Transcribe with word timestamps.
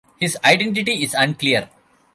His 0.19 0.35
identity 0.43 1.03
is 1.03 1.13
unclear. 1.13 1.69